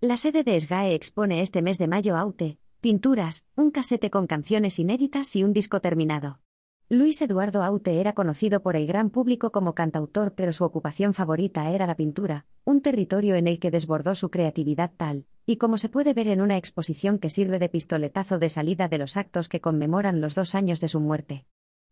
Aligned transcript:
La 0.00 0.16
sede 0.16 0.44
de 0.44 0.60
SGAE 0.60 0.94
expone 0.94 1.42
este 1.42 1.60
mes 1.60 1.76
de 1.76 1.88
mayo 1.88 2.16
Aute, 2.16 2.56
pinturas, 2.80 3.46
un 3.56 3.72
casete 3.72 4.10
con 4.10 4.28
canciones 4.28 4.78
inéditas 4.78 5.34
y 5.34 5.42
un 5.42 5.52
disco 5.52 5.80
terminado. 5.80 6.38
Luis 6.88 7.20
Eduardo 7.20 7.64
Aute 7.64 7.98
era 7.98 8.12
conocido 8.12 8.62
por 8.62 8.76
el 8.76 8.86
gran 8.86 9.10
público 9.10 9.50
como 9.50 9.74
cantautor, 9.74 10.34
pero 10.36 10.52
su 10.52 10.62
ocupación 10.62 11.14
favorita 11.14 11.68
era 11.72 11.84
la 11.88 11.96
pintura, 11.96 12.46
un 12.64 12.80
territorio 12.80 13.34
en 13.34 13.48
el 13.48 13.58
que 13.58 13.72
desbordó 13.72 14.14
su 14.14 14.30
creatividad 14.30 14.92
tal, 14.96 15.26
y 15.46 15.56
como 15.56 15.78
se 15.78 15.88
puede 15.88 16.14
ver 16.14 16.28
en 16.28 16.42
una 16.42 16.58
exposición 16.58 17.18
que 17.18 17.28
sirve 17.28 17.58
de 17.58 17.68
pistoletazo 17.68 18.38
de 18.38 18.50
salida 18.50 18.86
de 18.86 18.98
los 18.98 19.16
actos 19.16 19.48
que 19.48 19.60
conmemoran 19.60 20.20
los 20.20 20.36
dos 20.36 20.54
años 20.54 20.78
de 20.78 20.86
su 20.86 21.00
muerte. 21.00 21.44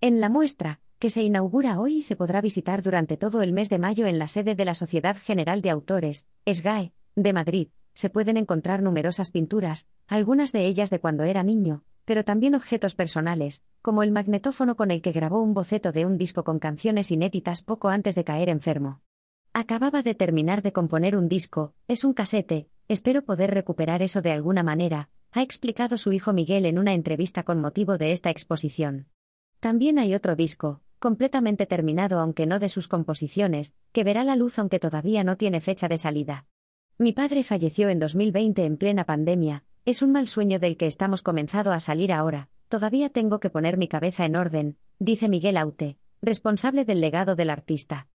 En 0.00 0.20
la 0.20 0.30
muestra, 0.30 0.80
que 0.98 1.10
se 1.10 1.22
inaugura 1.22 1.78
hoy 1.78 1.98
y 1.98 2.02
se 2.02 2.16
podrá 2.16 2.40
visitar 2.40 2.80
durante 2.80 3.18
todo 3.18 3.42
el 3.42 3.52
mes 3.52 3.68
de 3.68 3.78
mayo 3.78 4.06
en 4.06 4.18
la 4.18 4.26
sede 4.26 4.54
de 4.54 4.64
la 4.64 4.74
Sociedad 4.74 5.18
General 5.22 5.60
de 5.60 5.68
Autores, 5.68 6.26
SGAE, 6.46 6.94
de 7.14 7.32
Madrid, 7.34 7.68
se 8.00 8.10
pueden 8.10 8.36
encontrar 8.36 8.82
numerosas 8.82 9.30
pinturas, 9.30 9.88
algunas 10.08 10.52
de 10.52 10.66
ellas 10.66 10.90
de 10.90 10.98
cuando 10.98 11.22
era 11.24 11.42
niño, 11.42 11.84
pero 12.04 12.24
también 12.24 12.54
objetos 12.54 12.94
personales, 12.94 13.62
como 13.82 14.02
el 14.02 14.10
magnetófono 14.10 14.74
con 14.74 14.90
el 14.90 15.02
que 15.02 15.12
grabó 15.12 15.40
un 15.40 15.54
boceto 15.54 15.92
de 15.92 16.06
un 16.06 16.18
disco 16.18 16.42
con 16.42 16.58
canciones 16.58 17.10
inéditas 17.10 17.62
poco 17.62 17.88
antes 17.88 18.14
de 18.14 18.24
caer 18.24 18.48
enfermo. 18.48 19.02
Acababa 19.52 20.02
de 20.02 20.14
terminar 20.14 20.62
de 20.62 20.72
componer 20.72 21.14
un 21.14 21.28
disco, 21.28 21.74
es 21.88 22.02
un 22.02 22.14
casete, 22.14 22.68
espero 22.88 23.22
poder 23.22 23.52
recuperar 23.52 24.00
eso 24.02 24.22
de 24.22 24.32
alguna 24.32 24.62
manera, 24.62 25.10
ha 25.32 25.42
explicado 25.42 25.98
su 25.98 26.12
hijo 26.12 26.32
Miguel 26.32 26.66
en 26.66 26.78
una 26.78 26.94
entrevista 26.94 27.42
con 27.42 27.60
motivo 27.60 27.98
de 27.98 28.12
esta 28.12 28.30
exposición. 28.30 29.08
También 29.60 29.98
hay 29.98 30.14
otro 30.14 30.36
disco, 30.36 30.80
completamente 30.98 31.66
terminado 31.66 32.18
aunque 32.18 32.46
no 32.46 32.58
de 32.58 32.70
sus 32.70 32.88
composiciones, 32.88 33.74
que 33.92 34.04
verá 34.04 34.24
la 34.24 34.36
luz 34.36 34.58
aunque 34.58 34.78
todavía 34.78 35.22
no 35.22 35.36
tiene 35.36 35.60
fecha 35.60 35.86
de 35.86 35.98
salida. 35.98 36.46
Mi 37.00 37.14
padre 37.14 37.44
falleció 37.44 37.88
en 37.88 37.98
2020 37.98 38.62
en 38.62 38.76
plena 38.76 39.06
pandemia, 39.06 39.64
es 39.86 40.02
un 40.02 40.12
mal 40.12 40.28
sueño 40.28 40.58
del 40.58 40.76
que 40.76 40.84
estamos 40.84 41.22
comenzado 41.22 41.72
a 41.72 41.80
salir 41.80 42.12
ahora, 42.12 42.50
todavía 42.68 43.08
tengo 43.08 43.40
que 43.40 43.48
poner 43.48 43.78
mi 43.78 43.88
cabeza 43.88 44.26
en 44.26 44.36
orden, 44.36 44.76
dice 44.98 45.30
Miguel 45.30 45.56
Aute, 45.56 45.96
responsable 46.20 46.84
del 46.84 47.00
legado 47.00 47.36
del 47.36 47.48
artista. 47.48 48.08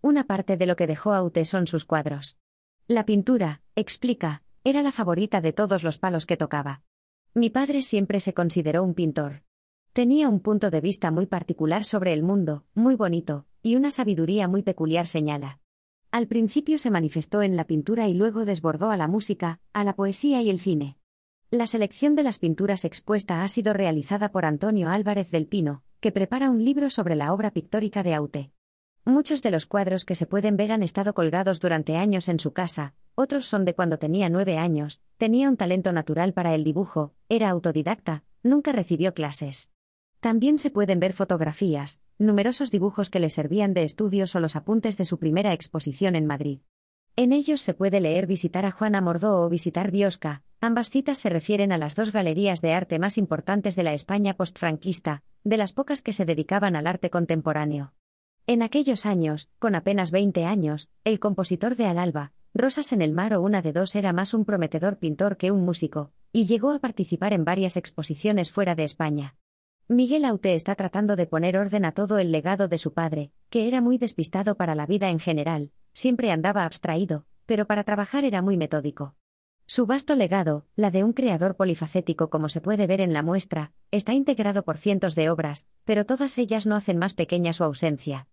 Una 0.00 0.26
parte 0.26 0.56
de 0.56 0.66
lo 0.66 0.74
que 0.74 0.88
dejó 0.88 1.14
Aute 1.14 1.44
son 1.44 1.68
sus 1.68 1.84
cuadros. 1.84 2.36
La 2.88 3.06
pintura, 3.06 3.62
explica, 3.76 4.42
era 4.64 4.82
la 4.82 4.90
favorita 4.90 5.40
de 5.40 5.52
todos 5.52 5.84
los 5.84 5.98
palos 5.98 6.26
que 6.26 6.36
tocaba. 6.36 6.82
Mi 7.34 7.48
padre 7.48 7.84
siempre 7.84 8.18
se 8.18 8.34
consideró 8.34 8.82
un 8.82 8.94
pintor. 8.94 9.44
Tenía 9.92 10.28
un 10.28 10.40
punto 10.40 10.70
de 10.70 10.80
vista 10.80 11.12
muy 11.12 11.26
particular 11.26 11.84
sobre 11.84 12.12
el 12.12 12.24
mundo, 12.24 12.64
muy 12.74 12.96
bonito, 12.96 13.46
y 13.62 13.76
una 13.76 13.92
sabiduría 13.92 14.48
muy 14.48 14.64
peculiar 14.64 15.06
señala. 15.06 15.61
Al 16.12 16.26
principio 16.26 16.76
se 16.76 16.90
manifestó 16.90 17.40
en 17.40 17.56
la 17.56 17.64
pintura 17.64 18.06
y 18.06 18.12
luego 18.12 18.44
desbordó 18.44 18.90
a 18.90 18.98
la 18.98 19.08
música, 19.08 19.60
a 19.72 19.82
la 19.82 19.96
poesía 19.96 20.42
y 20.42 20.50
el 20.50 20.60
cine. 20.60 20.98
La 21.50 21.66
selección 21.66 22.14
de 22.16 22.22
las 22.22 22.38
pinturas 22.38 22.84
expuesta 22.84 23.42
ha 23.42 23.48
sido 23.48 23.72
realizada 23.72 24.30
por 24.30 24.44
Antonio 24.44 24.90
Álvarez 24.90 25.30
del 25.30 25.46
Pino, 25.46 25.84
que 26.00 26.12
prepara 26.12 26.50
un 26.50 26.66
libro 26.66 26.90
sobre 26.90 27.16
la 27.16 27.32
obra 27.32 27.50
pictórica 27.50 28.02
de 28.02 28.12
Aute. 28.12 28.52
Muchos 29.06 29.40
de 29.40 29.52
los 29.52 29.64
cuadros 29.64 30.04
que 30.04 30.14
se 30.14 30.26
pueden 30.26 30.58
ver 30.58 30.72
han 30.72 30.82
estado 30.82 31.14
colgados 31.14 31.60
durante 31.60 31.96
años 31.96 32.28
en 32.28 32.40
su 32.40 32.52
casa, 32.52 32.94
otros 33.14 33.46
son 33.46 33.64
de 33.64 33.74
cuando 33.74 33.98
tenía 33.98 34.28
nueve 34.28 34.58
años, 34.58 35.00
tenía 35.16 35.48
un 35.48 35.56
talento 35.56 35.94
natural 35.94 36.34
para 36.34 36.54
el 36.54 36.62
dibujo, 36.62 37.14
era 37.30 37.48
autodidacta, 37.48 38.22
nunca 38.42 38.72
recibió 38.72 39.14
clases. 39.14 39.72
También 40.22 40.60
se 40.60 40.70
pueden 40.70 41.00
ver 41.00 41.14
fotografías, 41.14 42.00
numerosos 42.16 42.70
dibujos 42.70 43.10
que 43.10 43.18
le 43.18 43.28
servían 43.28 43.74
de 43.74 43.82
estudios 43.82 44.36
o 44.36 44.38
los 44.38 44.54
apuntes 44.54 44.96
de 44.96 45.04
su 45.04 45.18
primera 45.18 45.52
exposición 45.52 46.14
en 46.14 46.26
Madrid. 46.26 46.60
En 47.16 47.32
ellos 47.32 47.60
se 47.60 47.74
puede 47.74 48.00
leer 48.00 48.28
visitar 48.28 48.64
a 48.64 48.70
Juana 48.70 49.00
Mordó 49.00 49.42
o 49.42 49.48
visitar 49.48 49.90
Biosca, 49.90 50.44
ambas 50.60 50.90
citas 50.90 51.18
se 51.18 51.28
refieren 51.28 51.72
a 51.72 51.76
las 51.76 51.96
dos 51.96 52.12
galerías 52.12 52.60
de 52.62 52.72
arte 52.72 53.00
más 53.00 53.18
importantes 53.18 53.74
de 53.74 53.82
la 53.82 53.94
España 53.94 54.34
postfranquista, 54.34 55.24
de 55.42 55.56
las 55.56 55.72
pocas 55.72 56.02
que 56.02 56.12
se 56.12 56.24
dedicaban 56.24 56.76
al 56.76 56.86
arte 56.86 57.10
contemporáneo. 57.10 57.92
En 58.46 58.62
aquellos 58.62 59.06
años, 59.06 59.50
con 59.58 59.74
apenas 59.74 60.12
20 60.12 60.44
años, 60.44 60.88
el 61.02 61.18
compositor 61.18 61.74
de 61.74 61.86
Alalba, 61.86 62.30
Rosas 62.54 62.92
en 62.92 63.02
el 63.02 63.10
mar 63.10 63.34
o 63.34 63.42
una 63.42 63.60
de 63.60 63.72
dos 63.72 63.96
era 63.96 64.12
más 64.12 64.34
un 64.34 64.44
prometedor 64.44 64.98
pintor 64.98 65.36
que 65.36 65.50
un 65.50 65.64
músico, 65.64 66.12
y 66.32 66.46
llegó 66.46 66.70
a 66.70 66.78
participar 66.78 67.32
en 67.32 67.44
varias 67.44 67.76
exposiciones 67.76 68.52
fuera 68.52 68.76
de 68.76 68.84
España. 68.84 69.34
Miguel 69.88 70.24
Aute 70.24 70.54
está 70.54 70.74
tratando 70.74 71.16
de 71.16 71.26
poner 71.26 71.58
orden 71.58 71.84
a 71.84 71.92
todo 71.92 72.18
el 72.18 72.32
legado 72.32 72.68
de 72.68 72.78
su 72.78 72.94
padre, 72.94 73.32
que 73.50 73.68
era 73.68 73.80
muy 73.80 73.98
despistado 73.98 74.56
para 74.56 74.74
la 74.74 74.86
vida 74.86 75.10
en 75.10 75.18
general, 75.18 75.70
siempre 75.92 76.30
andaba 76.30 76.64
abstraído, 76.64 77.26
pero 77.46 77.66
para 77.66 77.84
trabajar 77.84 78.24
era 78.24 78.42
muy 78.42 78.56
metódico. 78.56 79.14
Su 79.66 79.86
vasto 79.86 80.14
legado, 80.14 80.66
la 80.76 80.90
de 80.90 81.04
un 81.04 81.12
creador 81.12 81.56
polifacético 81.56 82.30
como 82.30 82.48
se 82.48 82.60
puede 82.60 82.86
ver 82.86 83.00
en 83.00 83.12
la 83.12 83.22
muestra, 83.22 83.72
está 83.90 84.12
integrado 84.12 84.64
por 84.64 84.78
cientos 84.78 85.14
de 85.14 85.30
obras, 85.30 85.68
pero 85.84 86.06
todas 86.06 86.36
ellas 86.38 86.66
no 86.66 86.76
hacen 86.76 86.98
más 86.98 87.14
pequeña 87.14 87.52
su 87.52 87.64
ausencia. 87.64 88.28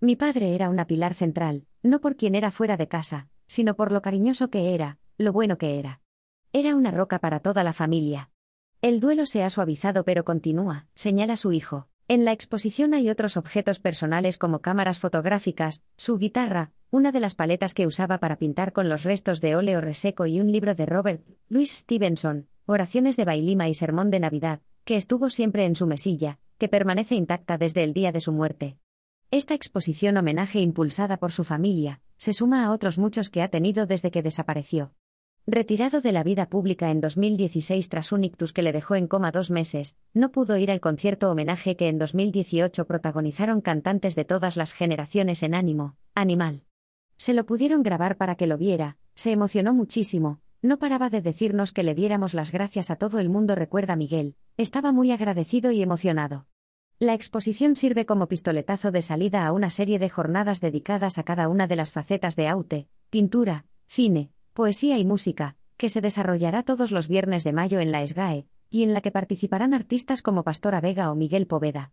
Mi 0.00 0.16
padre 0.16 0.54
era 0.54 0.68
una 0.68 0.86
pilar 0.86 1.14
central, 1.14 1.66
no 1.82 2.00
por 2.00 2.16
quien 2.16 2.34
era 2.34 2.50
fuera 2.50 2.76
de 2.76 2.88
casa, 2.88 3.28
sino 3.46 3.74
por 3.76 3.92
lo 3.92 4.02
cariñoso 4.02 4.50
que 4.50 4.74
era, 4.74 4.98
lo 5.18 5.32
bueno 5.32 5.58
que 5.58 5.78
era. 5.78 6.00
Era 6.52 6.74
una 6.74 6.90
roca 6.90 7.18
para 7.18 7.40
toda 7.40 7.64
la 7.64 7.72
familia. 7.72 8.31
El 8.82 8.98
duelo 8.98 9.26
se 9.26 9.44
ha 9.44 9.48
suavizado 9.48 10.04
pero 10.04 10.24
continúa, 10.24 10.88
señala 10.96 11.36
su 11.36 11.52
hijo. 11.52 11.86
En 12.08 12.24
la 12.24 12.32
exposición 12.32 12.94
hay 12.94 13.10
otros 13.10 13.36
objetos 13.36 13.78
personales 13.78 14.38
como 14.38 14.58
cámaras 14.58 14.98
fotográficas, 14.98 15.84
su 15.96 16.18
guitarra, 16.18 16.72
una 16.90 17.12
de 17.12 17.20
las 17.20 17.36
paletas 17.36 17.74
que 17.74 17.86
usaba 17.86 18.18
para 18.18 18.38
pintar 18.38 18.72
con 18.72 18.88
los 18.88 19.04
restos 19.04 19.40
de 19.40 19.54
óleo 19.54 19.80
reseco 19.80 20.26
y 20.26 20.40
un 20.40 20.50
libro 20.50 20.74
de 20.74 20.86
Robert 20.86 21.24
Louis 21.48 21.70
Stevenson, 21.70 22.48
Oraciones 22.66 23.16
de 23.16 23.24
Bailima 23.24 23.68
y 23.68 23.74
Sermón 23.74 24.10
de 24.10 24.18
Navidad, 24.18 24.62
que 24.84 24.96
estuvo 24.96 25.30
siempre 25.30 25.64
en 25.64 25.76
su 25.76 25.86
mesilla, 25.86 26.40
que 26.58 26.66
permanece 26.66 27.14
intacta 27.14 27.58
desde 27.58 27.84
el 27.84 27.92
día 27.92 28.10
de 28.10 28.20
su 28.20 28.32
muerte. 28.32 28.78
Esta 29.30 29.54
exposición 29.54 30.16
homenaje 30.16 30.58
impulsada 30.58 31.18
por 31.18 31.30
su 31.30 31.44
familia, 31.44 32.00
se 32.16 32.32
suma 32.32 32.64
a 32.64 32.72
otros 32.72 32.98
muchos 32.98 33.30
que 33.30 33.42
ha 33.42 33.48
tenido 33.48 33.86
desde 33.86 34.10
que 34.10 34.22
desapareció. 34.22 34.92
Retirado 35.46 36.00
de 36.00 36.12
la 36.12 36.22
vida 36.22 36.48
pública 36.48 36.92
en 36.92 37.00
2016 37.00 37.88
tras 37.88 38.12
un 38.12 38.22
ictus 38.22 38.52
que 38.52 38.62
le 38.62 38.70
dejó 38.70 38.94
en 38.94 39.08
coma 39.08 39.32
dos 39.32 39.50
meses, 39.50 39.96
no 40.14 40.30
pudo 40.30 40.56
ir 40.56 40.70
al 40.70 40.80
concierto 40.80 41.28
homenaje 41.32 41.74
que 41.74 41.88
en 41.88 41.98
2018 41.98 42.86
protagonizaron 42.86 43.60
cantantes 43.60 44.14
de 44.14 44.24
todas 44.24 44.56
las 44.56 44.72
generaciones 44.72 45.42
en 45.42 45.54
ánimo, 45.54 45.96
Animal. 46.14 46.62
Se 47.16 47.34
lo 47.34 47.44
pudieron 47.44 47.82
grabar 47.82 48.18
para 48.18 48.36
que 48.36 48.46
lo 48.46 48.56
viera, 48.56 48.98
se 49.16 49.32
emocionó 49.32 49.74
muchísimo, 49.74 50.38
no 50.62 50.78
paraba 50.78 51.10
de 51.10 51.20
decirnos 51.20 51.72
que 51.72 51.82
le 51.82 51.96
diéramos 51.96 52.34
las 52.34 52.52
gracias 52.52 52.92
a 52.92 52.96
todo 52.96 53.18
el 53.18 53.28
mundo, 53.28 53.56
recuerda 53.56 53.96
Miguel, 53.96 54.36
estaba 54.56 54.92
muy 54.92 55.10
agradecido 55.10 55.72
y 55.72 55.82
emocionado. 55.82 56.46
La 57.00 57.14
exposición 57.14 57.74
sirve 57.74 58.06
como 58.06 58.28
pistoletazo 58.28 58.92
de 58.92 59.02
salida 59.02 59.44
a 59.44 59.50
una 59.50 59.70
serie 59.70 59.98
de 59.98 60.08
jornadas 60.08 60.60
dedicadas 60.60 61.18
a 61.18 61.24
cada 61.24 61.48
una 61.48 61.66
de 61.66 61.74
las 61.74 61.90
facetas 61.90 62.36
de 62.36 62.46
Aute, 62.46 62.86
pintura, 63.10 63.64
cine, 63.88 64.30
Poesía 64.52 64.98
y 64.98 65.06
Música, 65.06 65.56
que 65.78 65.88
se 65.88 66.02
desarrollará 66.02 66.62
todos 66.62 66.90
los 66.90 67.08
viernes 67.08 67.42
de 67.42 67.54
mayo 67.54 67.80
en 67.80 67.90
la 67.90 68.06
SGAE, 68.06 68.44
y 68.68 68.82
en 68.82 68.92
la 68.92 69.00
que 69.00 69.10
participarán 69.10 69.72
artistas 69.72 70.20
como 70.20 70.42
Pastora 70.42 70.82
Vega 70.82 71.10
o 71.10 71.14
Miguel 71.14 71.46
Poveda. 71.46 71.90